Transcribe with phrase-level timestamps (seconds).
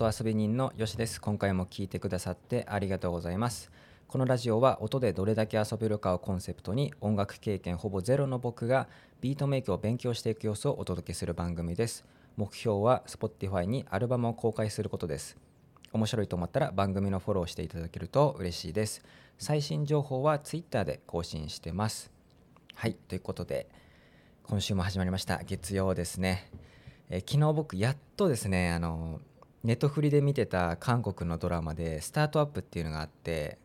[0.00, 1.20] 音遊び人のよしです。
[1.20, 3.72] 今回も聞いてくださってありがとうございます。
[4.06, 8.86] このラジオは音でどれだけ遊べるかをコンセプトに音楽経験ほぼゼロの僕が
[9.20, 12.04] ビートメイクを勉強していく様子をお届けする番組です。
[12.36, 15.36] 目標は Spotify にアルバムを公開することです。
[15.92, 19.02] 面白いと思ったら番組のフォローしていただけると嬉しいです。
[19.36, 22.12] 最新情報は Twitter で更新してます。
[22.72, 23.66] はいということで
[24.44, 25.42] 今週も始まりました。
[25.42, 26.52] 月曜ですね。
[27.10, 29.20] え昨日僕やっとですねあの
[29.64, 33.58] ネットフリで見てた韓国のドラマで「スタートアップ」っていうのがあって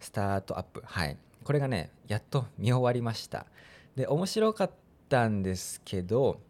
[0.00, 1.16] スタートアップはい。
[1.44, 3.46] これがねやっと見終わりました。
[3.94, 4.70] で面白かっ
[5.08, 6.40] たんですけど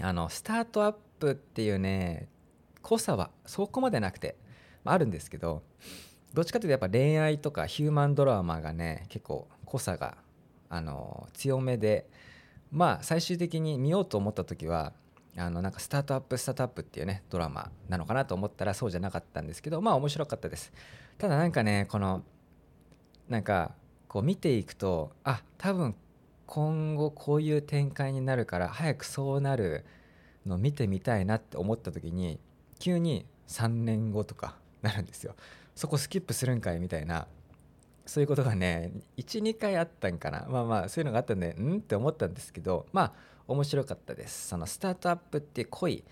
[0.00, 2.28] あのスタートアップっていうね
[2.80, 4.36] 濃さはそこまでなくて、
[4.84, 5.62] まあ、あるんですけど
[6.32, 10.16] どっちかというとやっぱ恋愛とかヒューマンドラマがね結構濃さが
[10.68, 12.08] あの強めで
[12.70, 14.92] まあ最終的に見ようと思った時は
[15.36, 20.72] あのなんかスタートアップスタートアップっていうねドラマなのかなと思ったらそうじゃなかったんですけどまあ面白かったです。
[21.18, 22.22] ただなんかねこの
[23.28, 23.74] なんか
[24.08, 25.94] こう見ていくとあ多分
[26.46, 29.86] 今後こういう展開になるから早くそうなる
[30.44, 32.38] の見てみたいなって思った時に
[32.78, 35.34] 急に3年後とかなるんですよ。
[35.74, 37.26] そこスキップするんかいみたいな
[38.04, 40.46] そういうことがね12回あったんかな。
[40.48, 43.12] まあまあそういうのがあったんでんって思ったんですけどまあ
[43.46, 44.48] 面白かったです。
[44.48, 46.04] そのスタートアップって濃い、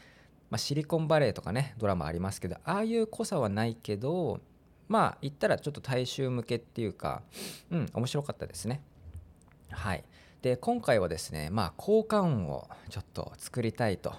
[0.51, 4.41] まあ、シリコンバレーとかねドラマありますけどああいう濃さはないけど
[4.89, 7.23] まあ言ったらちょっと大衆向けっていうか
[7.71, 8.83] うん面白かったですね。
[9.71, 10.05] はい。
[10.43, 14.15] で今回はですねまあ効果音をちょっと作りたいと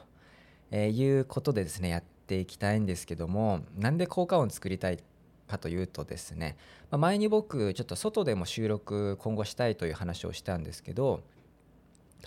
[0.72, 5.00] えいうことでですねやっていきたいんですけどもなんで効果音作りたい
[5.48, 6.56] かというとですね、
[6.90, 11.22] まあ、前に僕ちょっと外でも収録今後したいという話をしたんですけど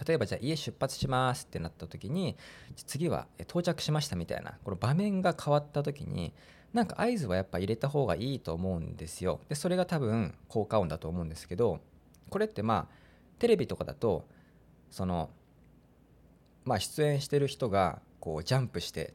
[0.06, 2.36] 例えばじゃあ家出発しますってなった時に
[2.86, 6.32] 次は到着しましたみたいなこの場面が変わった時に
[6.72, 9.40] なんか合図はやっぱ入れた方がいいと思うんですよ。
[9.48, 11.80] でそれが多分効果音だと思うんですけど
[12.30, 12.94] これってまあ
[13.38, 14.26] テレビとかだと
[14.90, 15.30] その
[16.64, 19.14] まあ出演してる人がこうジャンプして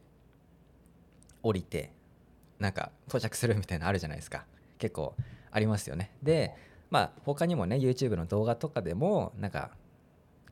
[1.42, 1.92] 降りて
[2.58, 4.46] なんか到着するみたいなのあるじゃないですか。
[4.78, 5.14] 結構
[5.50, 6.12] ありますよね。
[6.22, 6.54] で
[6.88, 9.70] まあ他にもね YouTube の動画とかでもなんか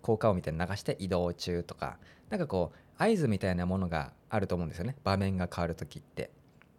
[0.03, 1.99] 効果音みたいな流して移動中とか
[2.31, 4.97] なんかこう合図みたいなものがあると思うんですよね。
[5.05, 6.31] 場面が変わる時って。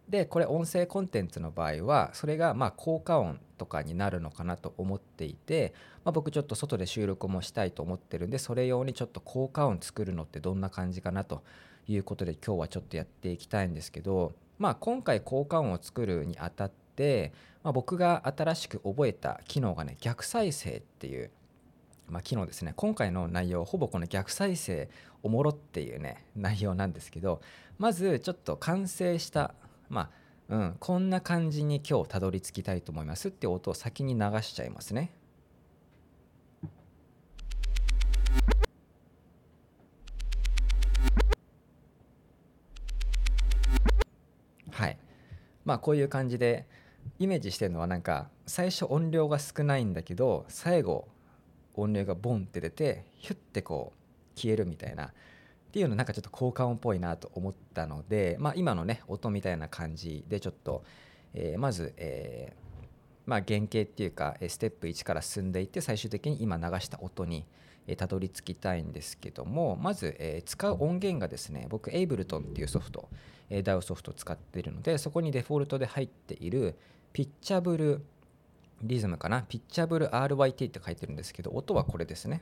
[0.10, 11.44] でこれ音声コンテンツの場合はそれがま効果音とかになるのかなと思っていて、まあ、僕ちょっと外で収録もしたいと思ってるんでそれ用にちょっと効果音作るのってどんな感じかなと
[11.88, 17.32] いうことで今日はちょっとやっていきたいんですけどまあ今回効果音を作るにあたって、
[17.62, 21.30] まあ、僕が新しく覚えた機能がね逆再生っていう
[22.10, 24.90] まあ、機能ですね今回の内容ほぼこの逆再生
[25.24, 27.42] おもろっていうね内容なんですけど
[27.78, 29.54] まずちょっと完成した
[29.90, 30.10] まあ
[30.50, 35.12] うんこんな感じに今日たどり着きたいと思いますって音を先に流しちゃいますね。
[44.72, 44.98] はい。
[45.66, 46.66] まあこういう感じで
[47.20, 51.08] イメージしてるのはなんか最初音量が少ないんだけど最後
[51.80, 55.12] 音量がボンって出てヒュッてこう消えるみたいな
[55.70, 60.84] っていうのなんかちょっと効果音っぽいなと思ったので、まあ、今のね音みたいな感じでちょっと、
[61.34, 62.56] え、まず、え、
[63.28, 67.46] まあ、原型っていうかステップ1から進んでいって最終的に今流した音に
[67.98, 73.08] たどり着きたいんですけどもまず、え、使う音源がですね僕 Ableton っていうソフト、
[73.52, 76.76] えー、DAW ソフトを使っているのでそこにデフォルトで入っている
[77.14, 78.04] ピッチャブル
[78.82, 79.42] リズムかな？
[79.42, 82.42] ピッチャブル RYT って書いてるんですけど音はこれですね。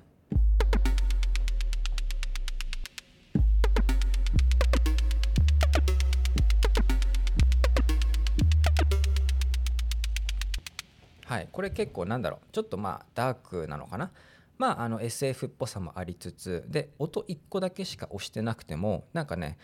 [11.26, 12.40] はいこれ結構なんだろう？
[12.54, 14.12] ちょっとまあダークなのかな？
[14.58, 19.58] まああの SF っぽさもありつつで音1個だけしか押してなくてもなんかね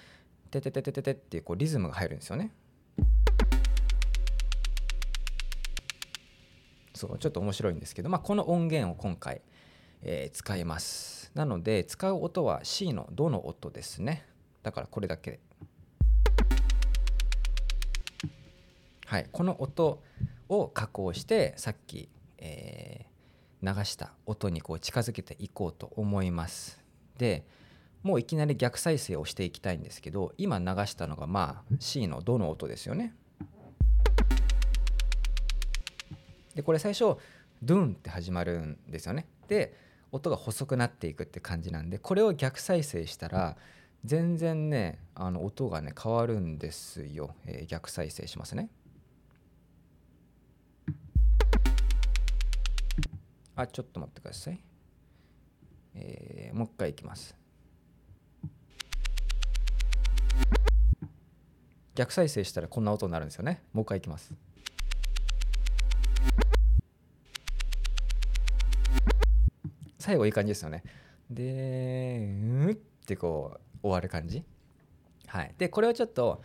[0.51, 2.51] ててててててっていうこうリズムが入るんですよね。
[6.93, 9.41] そうちょっと面白いんですけど、まあ、この音源を今回、
[10.01, 11.31] えー、使います。
[11.33, 14.25] なので使う音は C のどの音ですね。
[14.61, 15.39] だからこれだけ。
[19.05, 20.01] はいこの音
[20.49, 26.79] を加工してさっき、えー、流した音にこう近づけていこうと思います。
[27.17, 27.45] で
[28.01, 33.15] もういきなり逆再生をしていきたいんですけど今流したのがまあ C のどの音ですよね。
[36.55, 37.17] でこれ最初
[37.61, 39.27] ドゥンって始まるんですよね。
[39.47, 39.75] で
[40.11, 43.57] 音が細くなっていくって感じなんでこれを逆再生したら
[44.05, 48.69] 全然ねあの音がね変わるんですよ、えー、逆再生しますね。
[53.55, 54.59] あちょっと待ってください、
[55.93, 57.35] えー、もう一回いきます。
[61.95, 63.61] 逆再生したらこんな音になるんですよね。
[63.71, 64.33] もう一回いきます。
[70.03, 70.83] 最後いい感じですよね。
[71.31, 72.73] でうんっ
[73.05, 74.43] てこう終わる感じ。
[75.27, 75.55] はい。
[75.57, 76.41] でこれはちょっと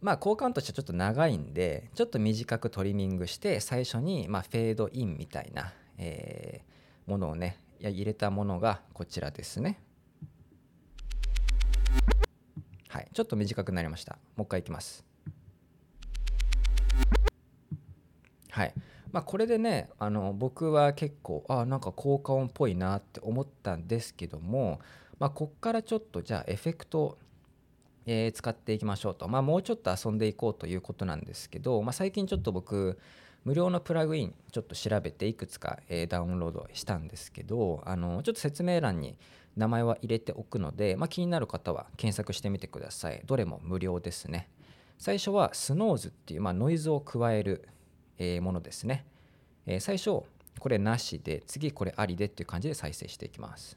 [0.00, 9.78] まあ交換としてはちょっと長いんでちょっと短くトリミングして最初にまフェードインみたいな、えー、ものをね入れたものがこちらですね。
[12.88, 13.08] はい。
[13.12, 14.16] ちょっと短くなりました。
[14.34, 15.04] もう一回いきます。
[18.48, 18.72] はい。
[19.14, 24.80] まあ、これでねあの僕は結構あなんか効果音っぽいなって思ったんですけども、
[25.20, 27.16] まあ、こっからちょっとじゃあエフェクト、
[28.06, 32.98] えー、使っていきましょうと、まあ、もうちょっと遊んでいこうということなんですけど、まあ、最近ちょっと僕
[33.44, 39.16] 無料のプラグインちょっと調べていくつか、えー、ダウンロードしたんですけどあのちょっと説明欄に
[39.56, 43.22] 名前は入れておくので、まあ、気になる方は検索してみてください。
[43.24, 44.48] どれも無料ですね。
[44.98, 47.68] 最初はスノーズっていう、まあ、ノイズを加える
[48.18, 49.04] えものですね、
[49.66, 50.22] え最初
[50.58, 53.76] これなしで次これありでっていう感じで再生していきます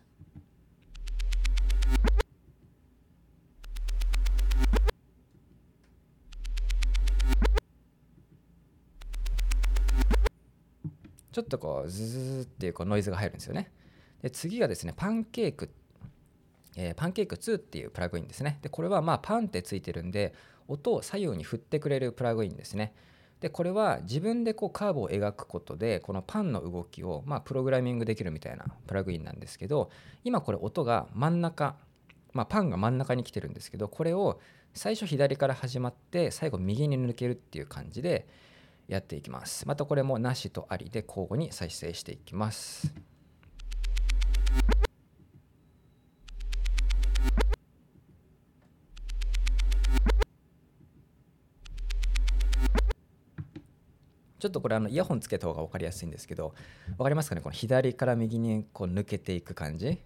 [11.31, 13.71] ちょっとこうズズズっていうこうノイズが入るんですよね
[14.21, 15.69] で次がですねパンケーク
[16.77, 18.59] えー、パンケーク2っていうプラグインですね。
[18.61, 20.33] で、これはまあパンってついてるんで、
[20.67, 22.93] 音を左右に振ってくれるプラグインですね。
[23.39, 29.91] でこれは自分でこうカーブを描くことでこのパンの動きをまあプログラミングできるみたいなプラグインなんですけど
[30.23, 31.75] 今これ音が真ん中、
[32.33, 34.39] まあ、パンが真ん中に来てるんですけどこれを
[34.73, 38.27] 最初左から始まって最後右に抜けるっていう感じで
[38.87, 39.67] やっていきます。
[39.67, 42.93] またこれもなしとありで交互に再生していきます。
[54.39, 56.53] ちょっとこれあのイヤホンつけた方が分かりやすいんですけど
[56.97, 57.41] 分かりますかね？
[57.41, 59.99] この左から右にこう抜けていく感じ？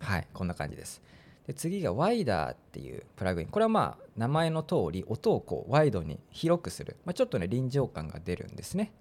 [0.00, 1.02] はいこんな感じです。
[1.46, 3.48] で次がワイダーっていうプラグイン。
[3.48, 8.92] これはまあ名前の通り音をこうワイドに広くする、まあ、ちょっとね臨場感が出るんですね。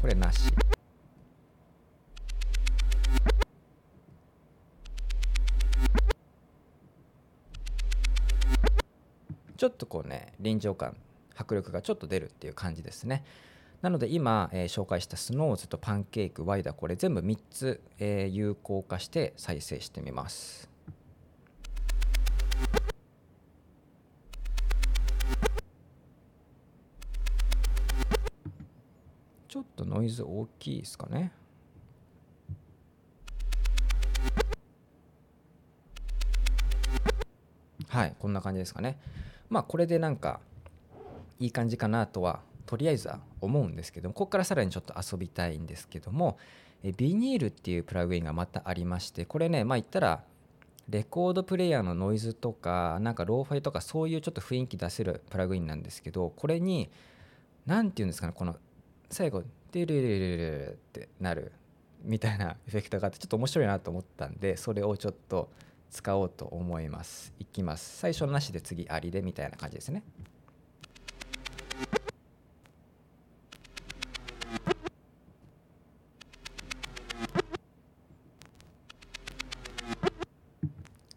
[0.00, 0.50] これなし。
[9.60, 10.96] ちょっとこうね臨場感
[11.36, 13.24] 迫力がちょっと出るっていう感じですね。
[13.82, 20.70] なので今、えー、紹介したスノーズとパンケーキワイダーこれ全部3つ、えー、有効化して再生してみます。
[29.46, 31.32] ちょっとノイズ大きいですかね。
[37.88, 38.98] はいこんな感じですかね。
[39.50, 40.40] まあこれでなんか
[41.38, 46.38] いい感じかなとはとりあえずは思うんですけどもここからさらにちょっと遊びたいんですけども
[46.96, 50.22] Vinyl っていうプラグインがまたありましてこれねまあ言ったら
[50.88, 56.90] レコードプレーヤーのノイズとかなんかローファイとかそういうちょっと雰囲気出せるプラグインなんですけどこれに
[57.66, 58.56] 何て言うんですかねこの
[59.10, 59.42] 最後
[59.72, 61.52] デルルルルってなる
[62.02, 65.48] みたいなエフェクトがあってちょっと面白いなと思ったんでそれをちょっと
[65.90, 67.32] 使おうと思います。
[67.38, 67.98] いきます。
[67.98, 70.02] 最初なしで次ありでみたいな感じですね。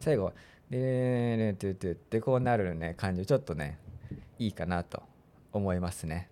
[0.03, 0.34] 最後
[0.70, 3.80] でーててってこうなるね感じちょっとね
[4.38, 5.01] いいかなと
[5.53, 6.30] 思いますね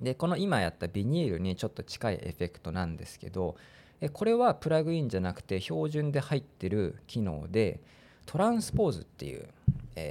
[0.00, 3.56] でこの今やったビニールにちょっと近いエフェクトなんですけど
[4.12, 7.80] これはプラグインじゃなくて標準で入ってる機能で
[8.26, 9.48] トランスポーズっていう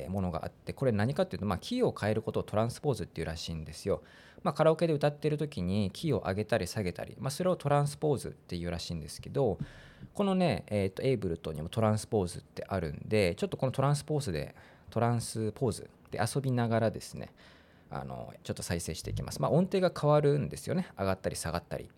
[0.10, 4.02] ものがあってこれ何かっていうと、まあ、キーを変えることをトランスポーズっていうらしいんですよ。
[4.44, 9.58] まあ、カラオケで歌ってる時にキーを上げたり下げたり、まあ、それをトランスポーズっていうらしいんですけど
[10.14, 14.56] このね、えーと、エイブルトにもトランスポーズってあるんでちょっとこのトランスポーズで
[14.90, 17.34] トランスポーズで遊びながらですね
[17.90, 19.42] あのちょっと再生していきます。
[19.42, 21.90] まあ、音程が変わるんですよね上がったり下がったり。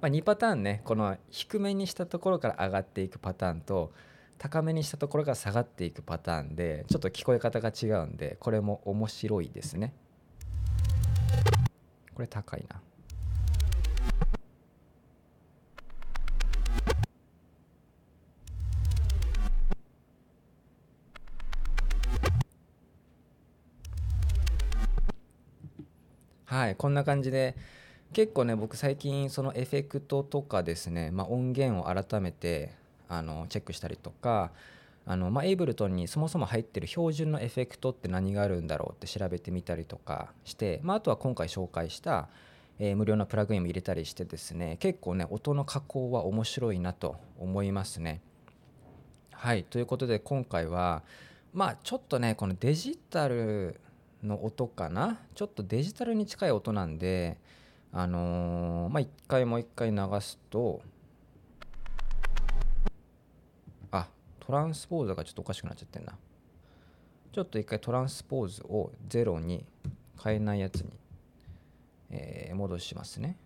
[0.00, 3.92] まあ、2パターンねこの低めにしたところから上がっていくパターンと
[4.38, 9.92] 高めにしたところから下がっていくパターンでちょっと聞こえ方が違うんでこれも面白いですね。
[12.14, 12.80] これ高いな。
[26.46, 27.54] はいこんな感じで
[28.12, 32.72] 結構ね僕最近そのエフェクトとかですね、まあ、音源を改めて
[33.08, 34.50] あのチェックしたりとか
[35.06, 42.28] あの、まあ、エイブルトンにそもそも入ってる標準のエフェクトって何があるんだろうって調べてみたりとかして、まあ、あとは今回紹介した、
[42.78, 48.20] えー、無料のプラグインも入れたりしてですね結構ね音の加工は面白いなと思いますね。
[49.32, 51.02] はいということで今回は
[51.54, 53.80] まあちょっとねこのデジタル
[54.22, 55.18] の音かな？
[55.34, 57.38] ちょっとデジタルに近い音なんで
[57.92, 60.80] あのー、まあ一回もう一回流すと
[63.90, 64.06] あ
[64.38, 66.14] トランスポーズがちょっとおかしくなっちゃってんな。
[67.32, 69.64] ちょっと一回トランスポーズを0に
[70.22, 70.90] 変えないやつに、
[72.10, 73.36] えー、戻しますね。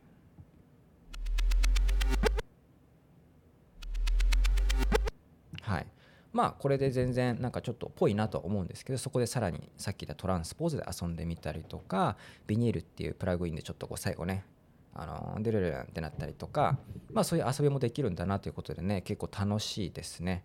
[6.35, 12.17] まあこれで全然なんかちょっとぽいなと思うんですけどそこでさらにさっき言ったトランスポーズで遊んでみたりとか
[12.49, 14.45] ビニールっていうプラグインでちょっとこう最後ね
[14.95, 16.77] あのデルルンってなったりとか
[17.13, 20.45] まあそういう遊びもできるんだなということでね結構楽しいですね、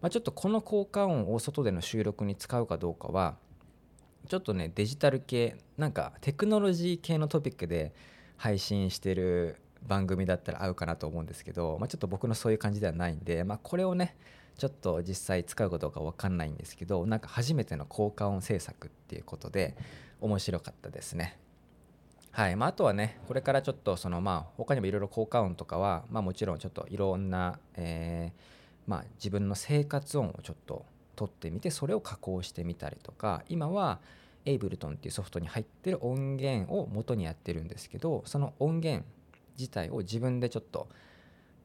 [0.00, 3.36] まあ、ちょっとこの効果音を外での収録に使うかどうかは
[4.28, 7.94] ちょっとねデジタル系なんかテクノロジー系のトピックで
[8.36, 14.16] 配信してる番組だったら合うかなと思うんですけど、まあ、ちょっと僕のそういう感じではないんで、まあ、これをね
[14.58, 19.76] ちょっと実際使うかどうか分かんないんですけどなんか初めての効果音制作っていうことで
[20.20, 21.38] 面白かったですね。
[22.32, 28.40] はいまあ、あとはねこれからちょっとそのまあ他にもいろいろ効果音とかは、まあ、もちろんちょっといろんな、えー、
[28.86, 30.84] まあ、自分の生活音をちょっと
[31.16, 33.98] 取ってみてそれを加工してみたりとか今は
[34.44, 39.04] Ableton っていうソフトに入ってる音源を元にやってるんですけどその音源
[39.58, 40.88] 自体を自分でちょっと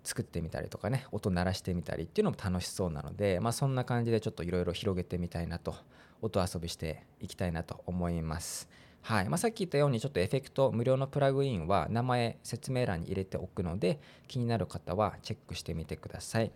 [0.03, 5.75] 作ってみたりとかね音鳴らしてみたりっていうのも楽しそうなので、まあ、そんな感じでちょっといろいろ広げてみたいなと
[6.21, 8.69] 音遊びしていきたいなと思います。
[9.01, 16.51] はいまあ、さっき言ったようにちょっとエフェクト無料のプラグインは名前説明欄に入れておくので気になる方はチェックしてみてください。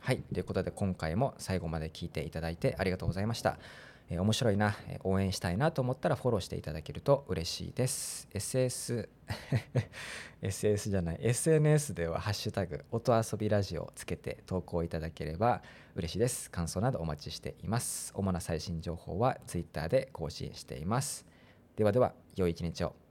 [0.00, 3.58] はい、ということで今回も最後まで聞いていただいてありがとうございました。
[4.08, 8.28] えー、面白いな、えー、応援したいなと思ったらフォローしていただけると嬉しいです。
[8.32, 9.08] SS、
[10.42, 15.62] SS じゃない、SNS ではハッシュタグ音遊びラジオをつけて投稿いただければ
[15.94, 16.50] 嬉しいです。
[16.50, 18.12] 感想などお待ちしています。
[18.14, 21.26] 主な最新情報は Twitter で更新しています。
[21.76, 23.05] ではでは、良い一日を。